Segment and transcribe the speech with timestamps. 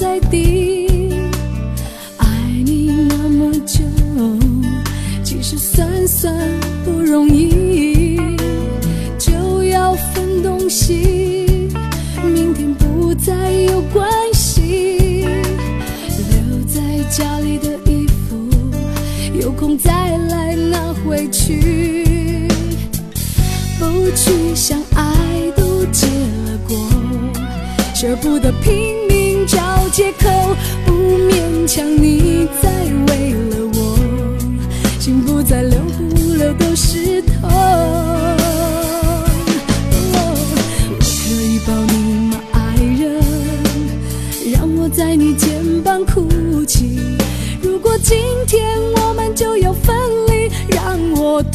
[0.00, 0.49] 在地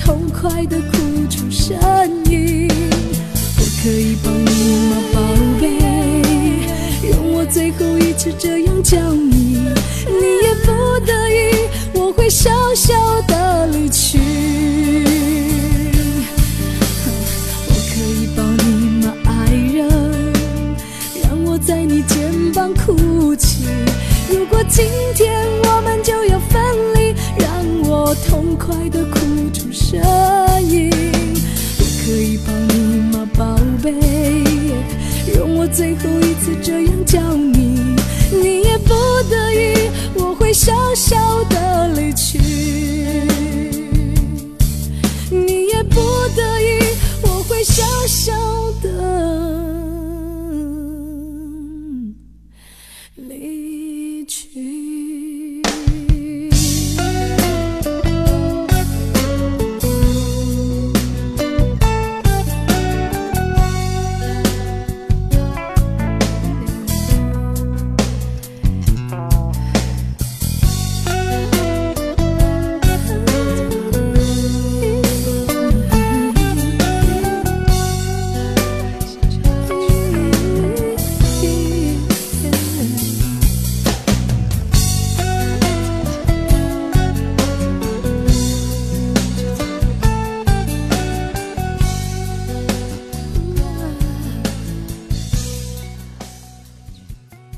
[0.05, 1.75] 痛快的哭出声
[2.29, 2.69] 音。
[3.57, 4.45] 我可以抱你
[4.89, 5.19] 吗，宝
[5.59, 5.63] 贝？
[7.09, 9.34] 用我最后一次这样叫你。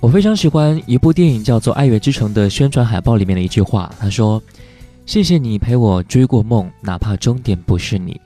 [0.08, 4.42] 我非常喜欢一部电影叫做《爱乐之城》的宣传海报里面的一句话，他说
[5.06, 8.18] ：“谢谢你陪我追过梦，哪怕终点不是你。”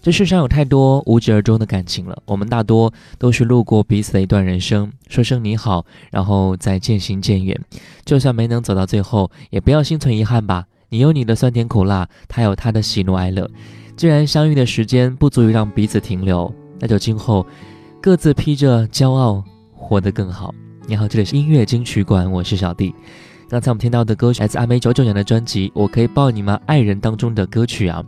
[0.00, 7.60] 这世上有太多无疾而终的感情了，我们大多都是路过彼此的一段人生，说声你好，然后再渐行渐远。
[8.06, 10.64] 就算没能走到最后，也不要心存遗憾吧。
[10.88, 13.46] 你有你的酸甜苦辣，他有他的喜怒哀乐。
[13.94, 16.50] 既然相遇的时间不足以让彼此停留，
[16.80, 17.46] 那就今后
[18.00, 19.44] 各自披着骄傲，
[19.74, 20.54] 活得更好。
[20.88, 22.94] 你好，这里是音乐金曲馆，我是小弟。
[23.48, 28.04] 刚才我们听到的歌曲来自阿妹九九年的专辑《我可以抱你吗》，爱人当中的歌曲啊。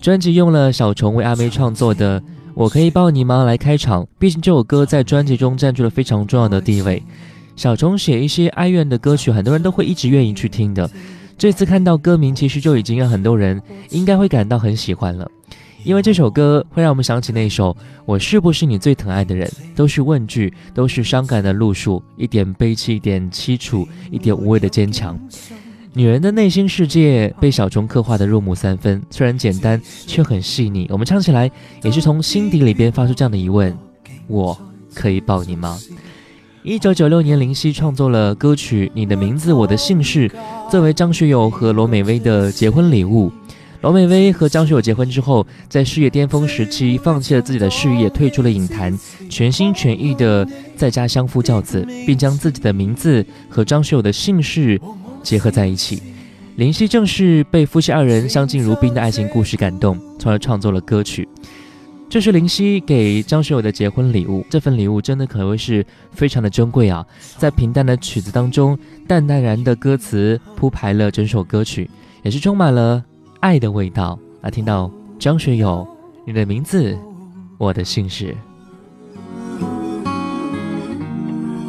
[0.00, 2.20] 专辑用了小虫为阿妹创作的
[2.54, 7.02] 《我可以抱你吗》来开场，毕竟这首歌在专辑中占据了非常重要的地位。
[7.56, 10.88] 小虫写一些哀怨的歌曲，很多人都会一直愿意去听的。
[11.36, 13.60] 这次看到歌名，其实就已经让很多人
[13.90, 15.28] 应该会感到很喜欢了。
[15.88, 17.72] 因为这首歌会让我们想起那首
[18.04, 25.18] 《我是不是你最疼爱的人》，都是问句，都是伤感的路数，一点悲戚，一点凄楚，一点无谓的坚强。
[25.94, 30.86] 女人的内心世界被小虫刻画的入木三分，虽然简单，却很细腻。
[30.90, 31.50] 我们唱起来
[31.82, 33.74] 也是从心底里边发出这样的疑问：
[34.26, 34.54] 我
[34.94, 35.78] 可以抱你吗？
[36.62, 40.28] 一九九六年，林夕创作了歌曲《你的名字我的姓氏》，
[40.70, 43.32] 作为张学友和罗美薇的结婚礼物。
[43.80, 48.96] 罗美薇和张学友结婚之后，在事业巅峰时期，放弃了自己的事业，退出了影坛，
[49.30, 50.46] 全心全意的
[50.76, 54.80] 在家相夫教子，并将自己的名字和张学友的姓氏。
[55.22, 56.00] 结合在一起，
[56.56, 61.28] 林夕正是被夫妻二人相敬如宾的爱情故事感动，从而创作了歌曲。
[62.08, 67.04] 这是林夕给张学友的结婚礼物，这份礼物真的可谓是非常的珍贵啊！
[67.36, 71.90] 在平淡的曲子当中，淡淡然的歌词铺排了整首歌曲，
[72.22, 73.04] 也是充满了
[73.40, 74.18] 爱的味道。
[74.40, 75.86] 来听到张学友，
[76.24, 76.96] 你的名字，
[77.58, 78.36] 我的姓氏。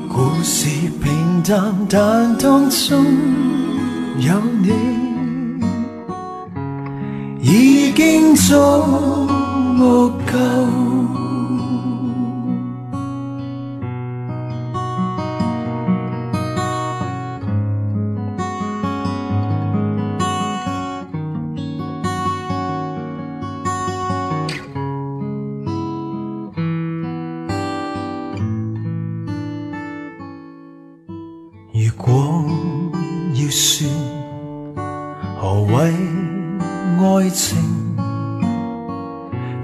[0.07, 0.69] 故事
[1.01, 3.03] 平淡，但当中
[4.19, 4.71] 有你，
[7.41, 8.53] 已经足
[10.31, 10.67] 够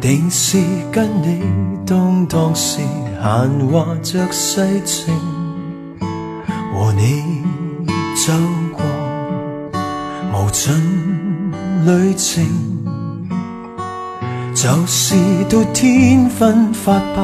[0.02, 0.58] 定是。
[0.92, 1.42] 跟你
[1.86, 2.80] 当当时
[3.22, 5.14] 闲话着世情，
[6.74, 7.44] 和你
[8.26, 8.32] 走
[8.72, 8.82] 过
[10.32, 10.74] 无尽
[11.86, 12.46] 旅程，
[14.54, 15.16] 就是
[15.50, 17.22] 到天昏发白，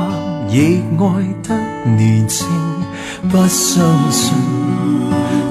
[0.49, 1.05] 亦爱
[1.41, 1.55] 得
[1.95, 2.45] 年轻。
[3.29, 4.33] 不相信，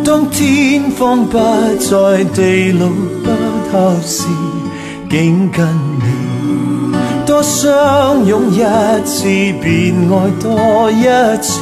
[0.05, 1.39] 当天荒不
[1.79, 3.31] 再，地老不
[3.73, 4.27] 透时，
[5.11, 5.67] 竟跟
[5.99, 6.05] 你。
[7.27, 8.61] 多相拥一
[9.05, 9.25] 次，
[9.61, 11.03] 便爱多一
[11.43, 11.61] 次。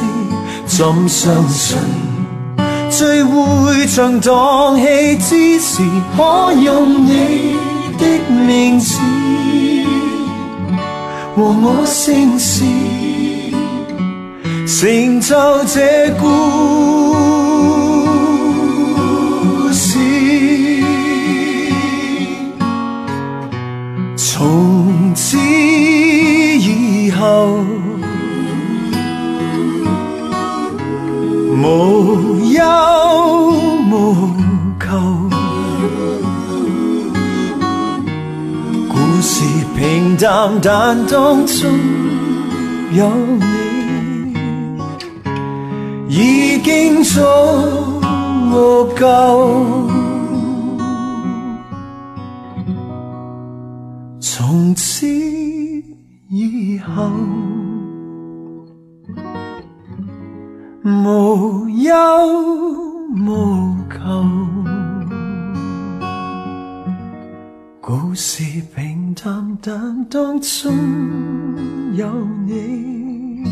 [0.67, 1.77] 怎相信，
[2.91, 5.81] 聚会像荡气之时，
[6.15, 7.55] 可用你
[7.97, 8.99] 的名字
[11.35, 12.63] 和我姓氏，
[14.67, 15.35] 成就
[15.65, 16.25] 这故
[17.45, 17.48] 事。
[24.39, 27.57] 从此以后
[31.57, 32.63] 无忧
[33.91, 34.15] 无
[34.79, 34.87] 求，
[38.87, 39.43] 故事
[39.77, 41.77] 平淡，但当中
[42.93, 43.11] 有
[43.41, 43.43] 你，
[46.07, 47.19] 已经足
[48.97, 49.88] 够。
[61.89, 61.95] 无忧
[63.25, 63.97] 无求，
[67.81, 68.43] 故事
[68.75, 70.71] 平淡，但当中
[71.95, 72.07] 有
[72.45, 73.43] 你，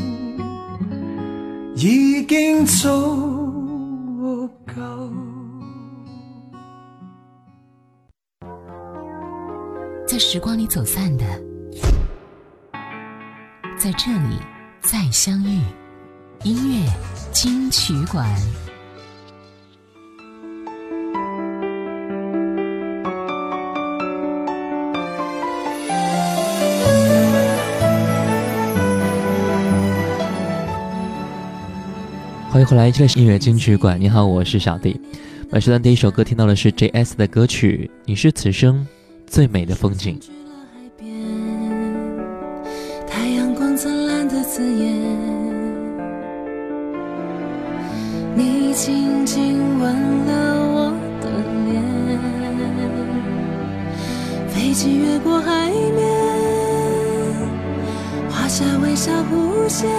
[1.76, 4.74] 已经足够。
[10.06, 11.26] 在时光里走散的。
[13.80, 14.38] 在这里
[14.82, 15.62] 再相遇，
[16.48, 16.90] 音乐
[17.34, 18.26] 金曲馆。
[32.50, 34.00] 欢迎回来，这里是音乐金曲馆。
[34.00, 34.98] 你好，我是小弟。
[35.50, 38.88] 本时段第一首歌听到的是 J.S 的歌曲《你是此生
[39.26, 40.18] 最美的风景》。
[44.44, 45.07] 字眼。
[49.28, 49.94] 亲吻
[50.26, 50.32] 了
[50.72, 51.28] 我的
[51.68, 51.84] 脸，
[54.48, 56.08] 飞机越过海面，
[58.30, 59.90] 画下微笑弧线。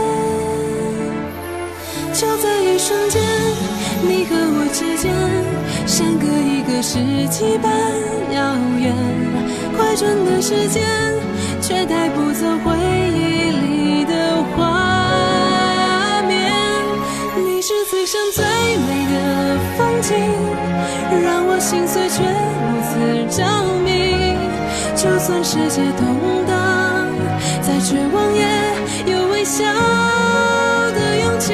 [2.14, 3.22] 就在一瞬间，
[4.00, 5.12] 你和我之间，
[5.86, 7.70] 相隔一个世纪般
[8.32, 8.94] 遥远。
[9.76, 10.82] 快转的时间，
[11.60, 12.74] 却带不走回
[13.12, 16.50] 忆里的画面。
[17.36, 18.42] 你是此生最
[20.08, 20.16] 的风
[21.10, 22.92] 景，让我心碎却如此
[23.36, 23.44] 着
[23.84, 24.36] 迷。
[24.96, 26.06] 就算世界动
[26.46, 27.06] 荡，
[27.62, 28.42] 再绝望也
[29.12, 29.64] 有微笑
[30.94, 31.52] 的勇气。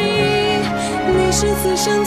[1.06, 2.03] 你是此生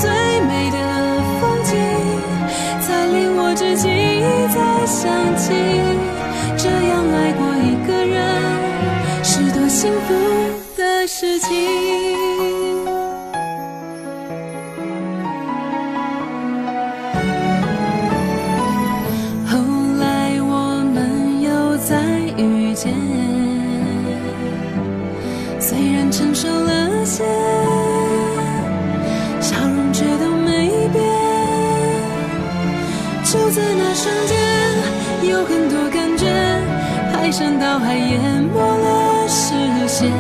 [37.38, 38.20] 排山倒海淹
[38.52, 39.54] 没了视
[39.88, 40.12] 线。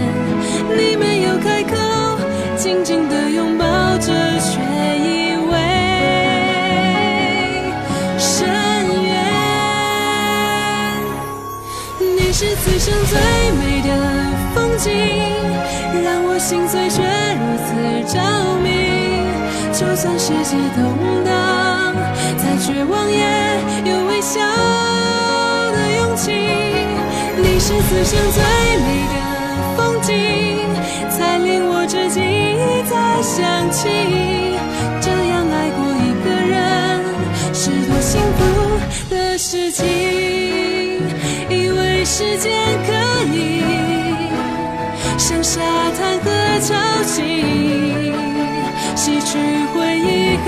[0.69, 1.75] 你没有开口，
[2.55, 3.65] 紧紧地拥抱
[3.97, 4.59] 着，却
[4.99, 5.57] 以为
[8.19, 8.47] 深
[9.01, 9.09] 渊。
[11.99, 13.17] 你是此生最
[13.57, 13.89] 美的
[14.53, 14.91] 风景，
[16.03, 17.01] 让我心碎却
[17.41, 17.73] 如此
[18.13, 18.21] 着
[18.61, 18.67] 迷。
[19.73, 20.79] 就算世界动
[21.25, 21.95] 荡，
[22.37, 23.25] 再绝望也
[23.91, 24.76] 有微笑。
[27.67, 28.41] 是此生最
[28.77, 29.15] 美的
[29.75, 30.09] 风景，
[31.11, 33.89] 才令我至今一再想起，
[35.01, 36.55] 这样爱过一个人
[37.53, 38.39] 是多幸福
[39.13, 39.83] 的事情。
[41.49, 42.49] 以为时间
[42.85, 42.93] 可
[43.35, 43.61] 以
[45.17, 45.59] 像沙
[45.99, 46.25] 滩和
[46.61, 47.19] 潮汐
[48.95, 49.37] 洗去
[49.75, 50.47] 回忆和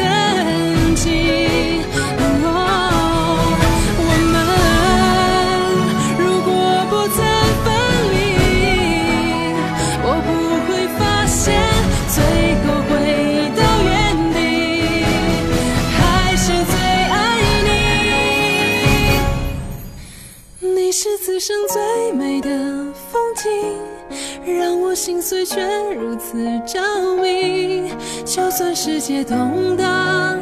[25.45, 25.61] 却
[25.95, 26.81] 如此着
[27.21, 27.91] 迷。
[28.25, 30.37] 就算世界动荡，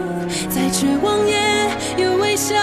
[0.49, 1.37] 再绝望也
[2.03, 2.55] 有微笑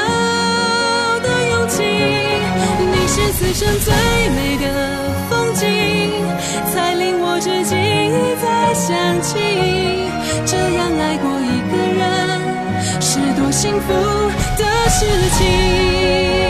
[1.23, 1.83] 的勇气。
[1.83, 3.93] 你是此生最
[4.37, 4.67] 美的
[5.31, 5.65] 风景，
[6.73, 9.39] 才令我至今一再想起，
[10.45, 12.03] 这样爱过一个人
[13.01, 13.93] 是多幸福
[14.59, 15.07] 的事
[15.39, 16.44] 情。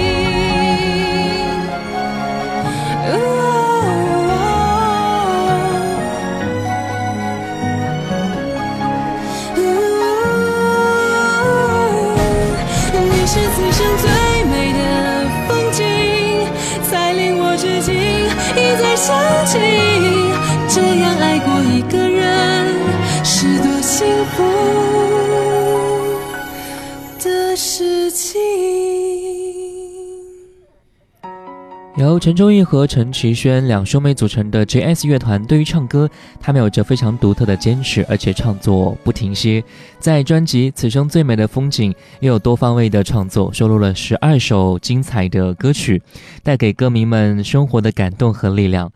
[32.04, 36.08] 由陈忠义和陈绮轩两兄妹组成的 J.S 乐团，对于唱歌，
[36.40, 39.62] 他们有着非常独特的坚持，而且创作不停歇。
[39.99, 46.02] 在专辑《此生最美的风景》也有多方位的创作，收录了十二首精彩的歌曲，
[46.42, 48.92] 带给歌迷们生活的感动和力量。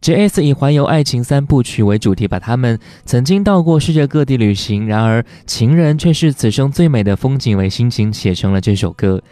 [0.00, 9.22] J.S 以环游爱情三部曲为主题，把他们曾经到过世界各地旅行，然而情人却是此生最美的风景为心情写成了这首歌。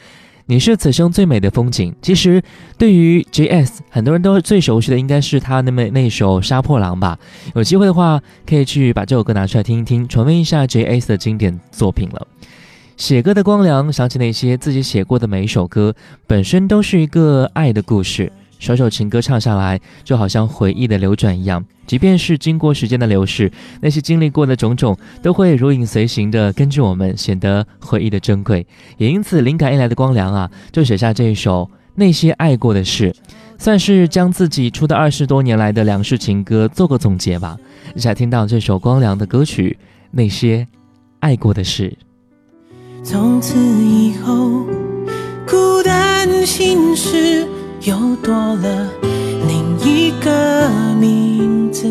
[0.51, 1.95] 你是此生最美的风景。
[2.01, 2.43] 其实，
[2.79, 7.19] 对于 J.S，很多人都最熟悉的应该是他那么那首《杀破狼》吧。
[7.55, 12.27] 有机会的话，可以去把这首歌拿出来听一听，重温一下 J.S 的经典作品了。
[12.97, 15.95] 写歌的光良，想起那些自己写过的每一首歌，
[16.27, 18.33] 本身都是一个爱的故事。
[18.59, 21.65] 首首情歌唱下来，就好像回忆的流转一样。
[21.87, 23.51] 即便是经过时间的流逝，
[23.81, 28.67] 那些经历过的种种，都会如影随形的跟着我们，显得回忆的珍贵。
[28.99, 31.63] 也因此，灵感一来的光良啊，就写下这一首
[31.95, 33.11] 《那些爱过的事》，
[33.59, 37.57] 算是将自己出道二十多年来的两世情歌做个总结吧。
[37.95, 39.79] 一起来听到这首光良的歌曲
[40.11, 40.67] 《那些
[41.21, 41.91] 爱过的事》。
[43.03, 44.67] 从此以后，
[45.47, 47.47] 孤单心事
[47.89, 48.87] 又多了
[49.49, 50.69] 另一个
[51.01, 51.89] 名字。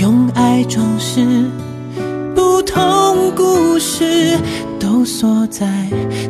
[0.00, 1.20] 用爱装饰
[2.32, 4.38] 不同故事，
[4.78, 5.66] 都锁在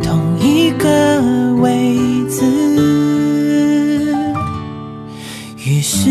[0.02, 1.20] 同一个
[1.60, 1.98] 位
[2.30, 2.40] 置。
[5.66, 6.08] 于是，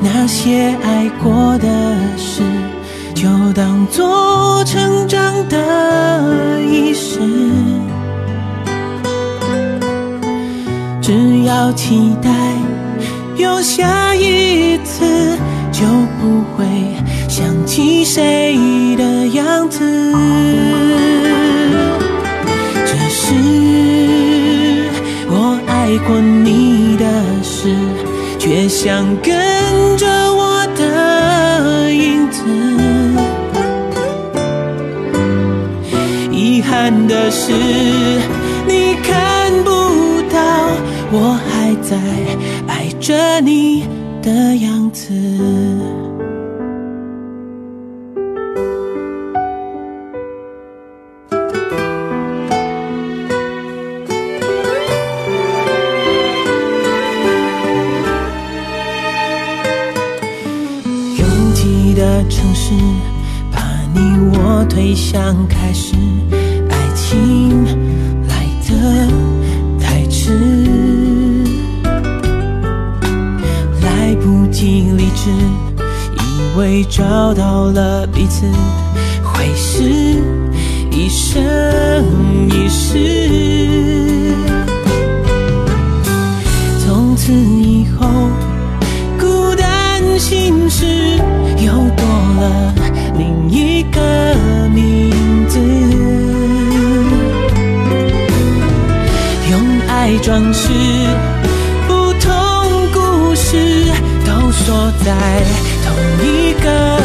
[0.00, 1.68] 那些爱过的
[2.16, 2.42] 事，
[3.14, 7.20] 就当作成长的仪式。
[11.56, 12.30] 好期待
[13.36, 15.38] 有下一次，
[15.70, 15.86] 就
[16.20, 16.66] 不会
[17.28, 19.78] 想起谁的样子。
[22.84, 23.32] 这是
[25.30, 27.06] 我爱过你的
[27.40, 27.72] 事，
[28.36, 32.42] 却想跟着我的影子。
[36.32, 37.52] 遗憾的是，
[41.94, 42.00] 在
[42.66, 43.86] 爱着你
[44.20, 45.14] 的样子。
[61.16, 62.72] 拥挤的城市，
[63.52, 63.62] 把
[63.94, 64.00] 你
[64.36, 65.94] 我推向开始，
[76.56, 78.46] 为找到了彼此，
[79.22, 79.82] 会是
[80.90, 81.34] 一生
[82.48, 84.34] 一世。
[86.84, 88.08] 从此以后。
[89.18, 90.84] 孤单心事
[91.58, 92.04] 又多
[92.40, 92.74] 了
[93.16, 94.00] 另一个
[94.74, 95.58] 名字，
[99.50, 100.70] 用爱装饰
[101.88, 102.32] 不同
[102.92, 103.86] 故事，
[104.26, 105.14] 都锁在
[106.22, 107.03] 一个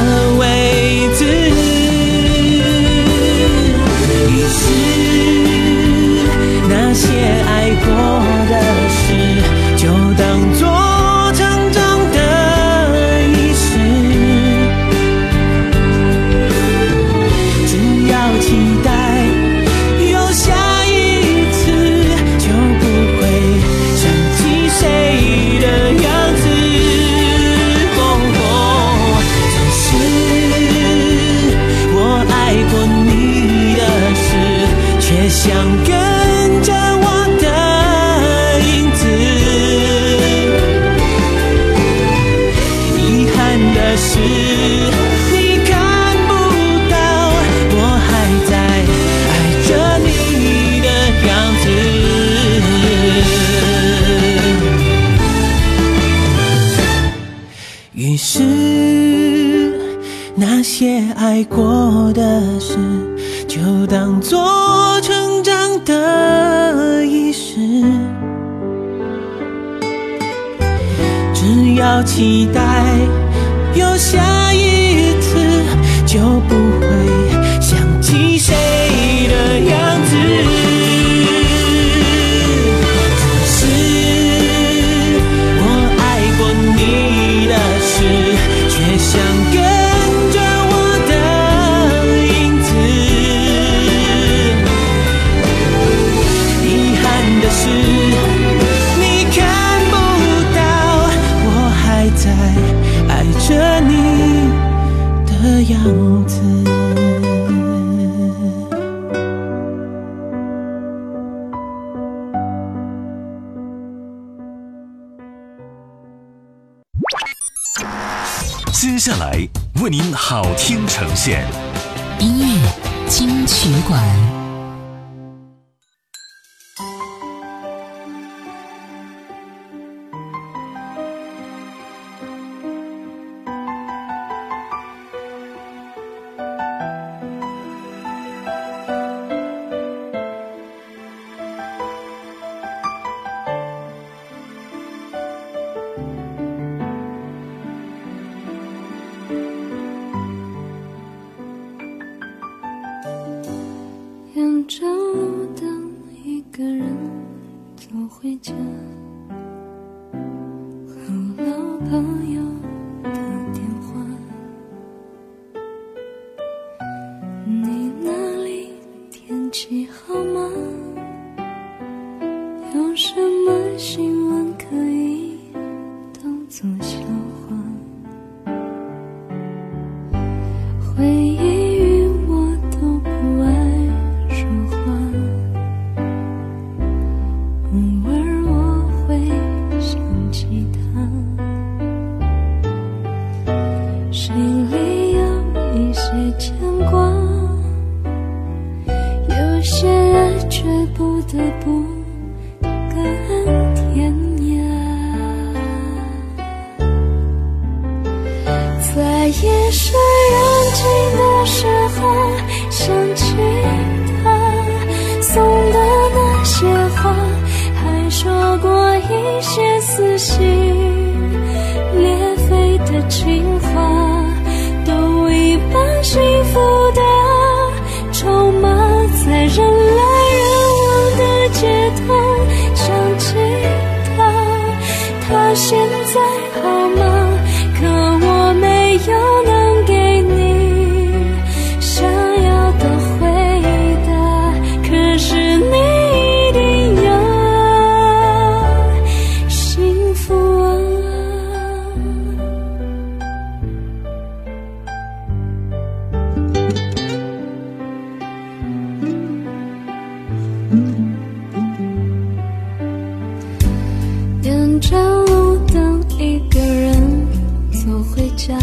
[264.80, 267.28] 沿着路灯，一个人
[267.74, 268.58] 走回家，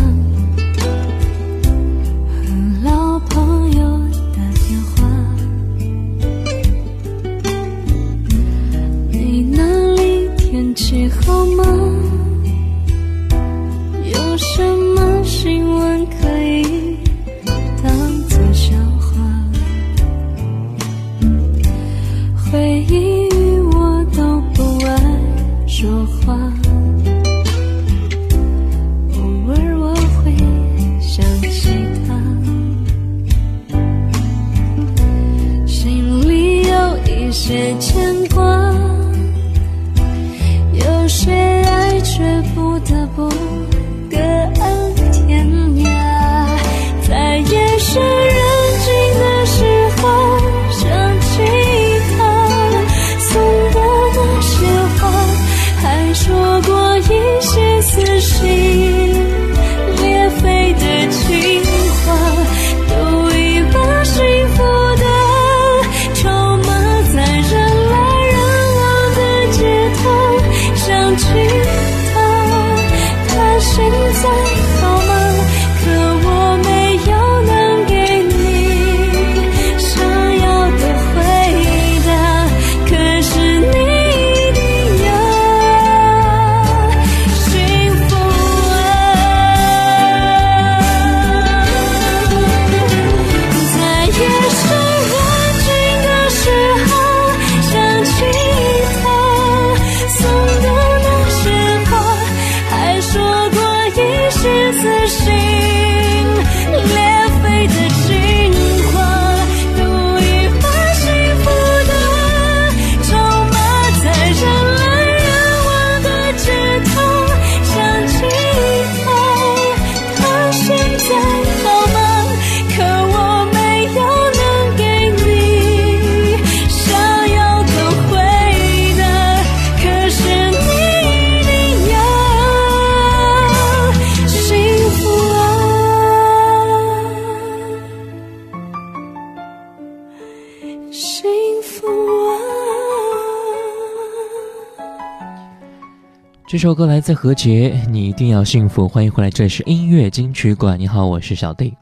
[146.57, 148.89] 这首歌来自何洁，你一定要幸福。
[148.89, 150.81] 欢迎回来，这里是音乐金曲馆。
[150.81, 151.75] 你好，我是小弟。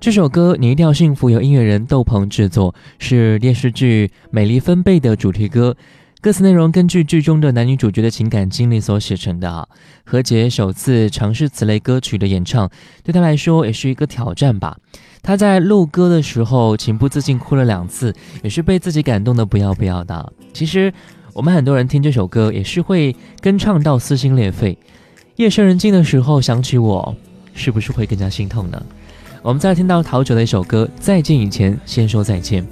[0.00, 5.76] 这首歌《你一定要幸福》由音乐人窦鹏制作，是电视剧《美丽分贝》的主题歌。
[6.20, 9.64] 歌词内容根据剧中的男女主角的情感经历所写成的啊。
[10.04, 12.68] 何洁首次尝试此类歌曲的演唱，
[13.04, 14.76] 对她来说也是一个挑战吧。
[15.22, 20.32] 她在录歌的时候情不自禁哭了两次，也是被自己感动的不要不要的。
[20.52, 20.92] 其实
[21.36, 24.78] 我们很多人听这首歌也是会跟唱到撕心裂肺。
[25.34, 27.14] 夜深人静的时候想起我，
[27.52, 28.82] 是不是会更加心痛呢？
[29.42, 32.62] 我们再听到陶喆的一首歌《再见以前先说再见》。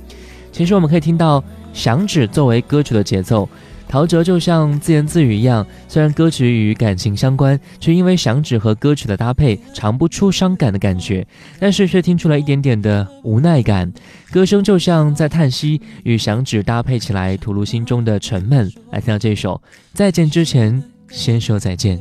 [0.51, 3.47] 其实我们可以听到响指作为歌曲的节奏，
[3.95, 5.65] 陶喆就像自言自语一样。
[5.87, 11.25] 虽然歌曲与感情相关，却因为响指和歌曲的搭配，尝不出伤感的感觉，
[11.61, 13.93] 但是却听出了一点点的无奈感。
[14.33, 18.69] 歌声就像在叹息，与响指搭配起来，吐露心中的沉闷。
[18.91, 19.55] 来听到这首
[19.93, 21.97] 《再见之前先说再见》。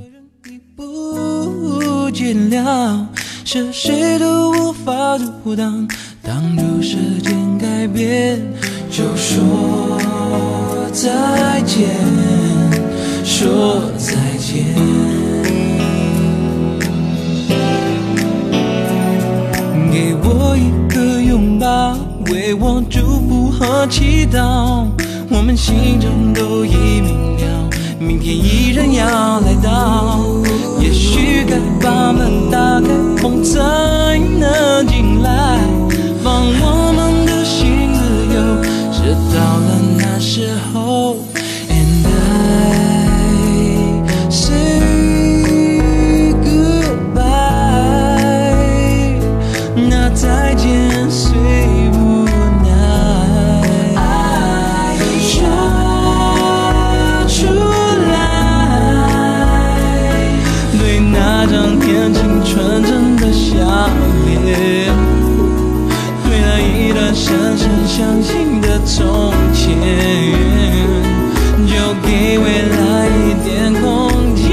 [0.76, 3.08] 不见了，
[3.54, 5.88] 着谁都无法阻挡。
[6.24, 8.42] 挡住时间改变，
[8.90, 10.00] 就说
[10.92, 11.88] 再见，
[13.24, 14.66] 说再见。
[19.92, 21.96] 给我一个拥抱，
[22.32, 24.88] 为我祝福和祈祷，
[25.30, 30.26] 我们心中都已明了，明天依然要来到。
[30.82, 32.43] 也许该把门。
[33.42, 33.93] 怎
[69.64, 69.72] 前，
[71.66, 71.72] 就
[72.06, 73.82] 给未来一点空
[74.36, 74.44] 间。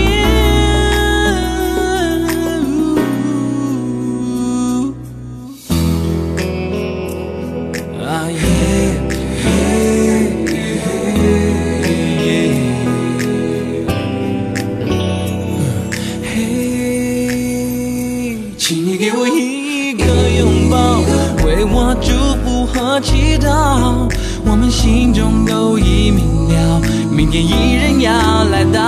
[8.07, 8.39] 啊耶
[16.23, 16.35] 嘿，
[18.57, 20.05] 请你给我一个
[20.39, 21.03] 拥抱，
[21.45, 22.11] 为我祝
[22.43, 24.09] 福和祈祷。
[24.45, 28.81] 我们心中都已明了，明天依然要来到。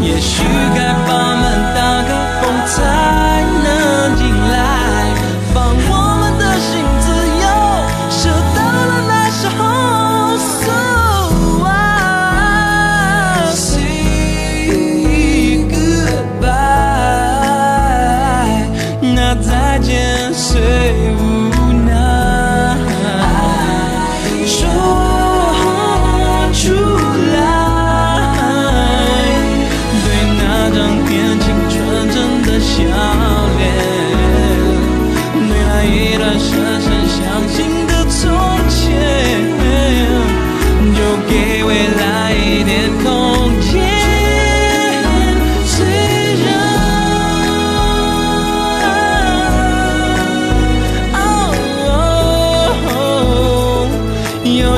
[0.00, 0.42] 也许
[0.74, 1.42] 该把门
[1.74, 2.74] 打开，风采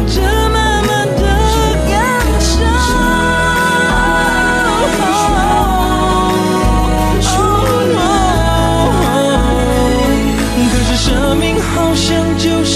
[0.05, 1.23] 这慢慢的
[1.89, 1.95] 感
[2.41, 2.55] 受。
[10.73, 12.05] 可是生命好像
[12.39, 12.75] 就是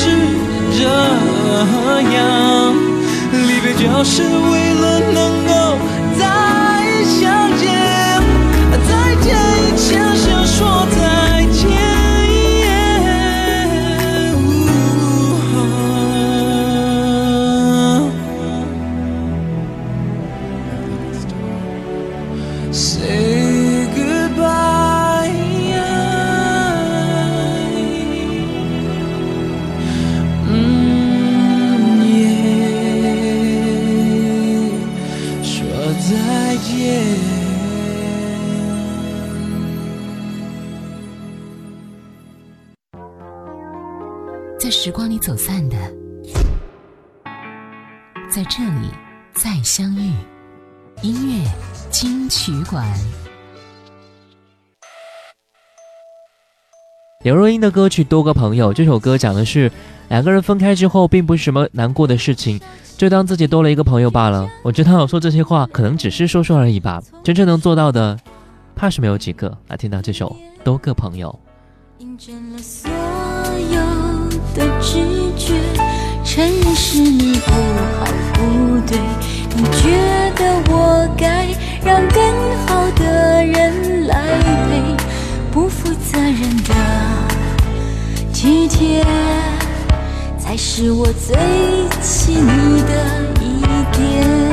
[0.78, 0.80] 这
[2.14, 2.18] 样，
[3.33, 5.39] 离别就是为了能
[44.60, 45.76] 在时光里走散的，
[48.28, 48.90] 在这里
[49.32, 50.12] 再相遇。
[51.00, 51.50] 音乐
[51.90, 52.86] 金曲馆。
[57.24, 59.72] 刘若英的歌曲《多个朋友》这首歌讲的是
[60.10, 62.60] 两个人分开之后，并不是什么难过的事情，
[62.98, 64.46] 就当自己多了一个朋友罢了。
[64.62, 68.14] 我知道我说这些话可能只是说说而已吧，真正能做到的，
[68.76, 69.56] 怕是没有几个。
[69.68, 71.34] 来听到这首《多个朋友》。
[74.80, 74.96] 直
[75.36, 75.54] 觉，
[76.24, 77.50] 承认是你不
[77.98, 78.98] 好不对，
[79.54, 79.90] 你觉
[80.36, 80.40] 得
[80.70, 81.46] 我该
[81.84, 82.22] 让更
[82.66, 84.14] 好的人来
[84.68, 84.96] 陪，
[85.50, 86.74] 不负责任的
[88.32, 89.04] 体贴，
[90.38, 91.36] 才是我最
[92.00, 92.92] 气你的
[93.40, 93.60] 一
[93.96, 94.49] 点。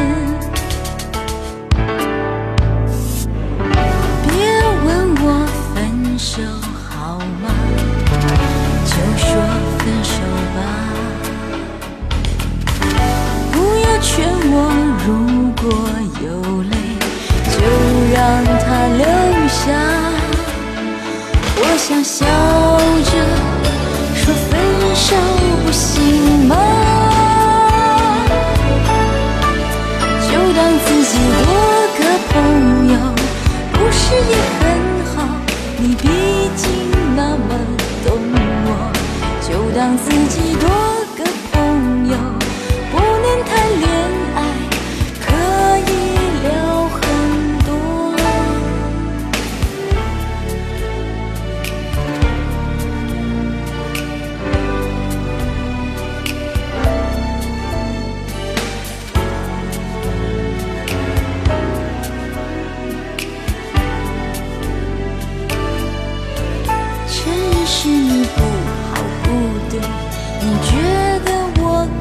[21.87, 23.11] 想笑着
[24.13, 24.59] 说分
[24.93, 25.15] 手
[25.65, 26.53] 不行吗？
[30.21, 31.47] 就当自己多
[31.97, 32.33] 个朋
[32.91, 32.93] 友，
[33.71, 34.61] 不是也很
[35.15, 35.15] 好？
[35.77, 36.05] 你毕
[36.57, 36.67] 竟
[37.15, 37.55] 那么
[38.03, 38.05] 懂
[38.65, 38.67] 我，
[39.47, 40.67] 就当自己多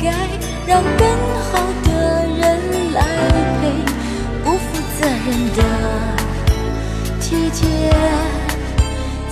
[0.07, 0.13] 该
[0.67, 1.03] 让更
[1.51, 1.89] 好的
[2.39, 2.41] 人
[2.93, 3.01] 来
[3.61, 3.63] 陪，
[4.45, 4.65] 不负
[4.99, 5.61] 责任的
[7.21, 7.61] 体贴，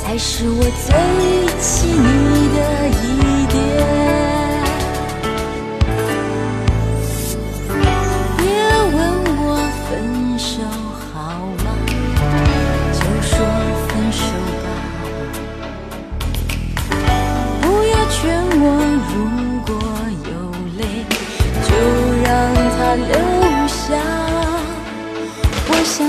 [0.03, 0.93] 才是我最
[1.61, 2.59] 亲密的
[2.89, 3.44] 依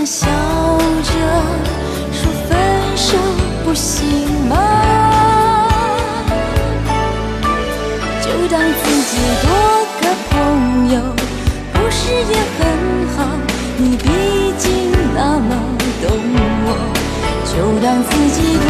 [0.06, 1.12] 笑着
[2.14, 2.56] 说分
[2.96, 3.18] 手
[3.64, 4.56] 不行吗？
[8.22, 9.50] 就当自己多
[10.02, 10.34] 个朋
[10.94, 11.02] 友，
[11.74, 12.62] 不是也很
[13.18, 13.18] 好？
[13.78, 14.08] 你毕
[14.60, 15.50] 竟那么
[16.04, 16.06] 懂
[16.68, 16.68] 我，
[17.46, 18.70] 就当自己多